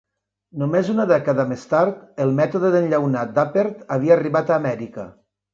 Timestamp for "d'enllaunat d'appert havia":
2.77-4.17